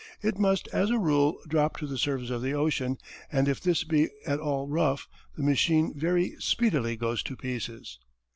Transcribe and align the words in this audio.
It 0.23 0.39
must, 0.39 0.67
as 0.69 0.89
a 0.89 0.97
rule, 0.97 1.37
drop 1.47 1.77
to 1.77 1.85
the 1.85 1.95
surface 1.99 2.31
of 2.31 2.41
the 2.41 2.55
ocean, 2.55 2.97
and 3.31 3.47
if 3.47 3.61
this 3.61 3.83
be 3.83 4.09
at 4.25 4.39
all 4.39 4.67
rough 4.67 5.07
the 5.37 5.43
machine 5.43 5.93
very 5.95 6.33
speedily 6.39 6.95
goes 6.97 7.21
to 7.21 7.35
pieces. 7.35 7.99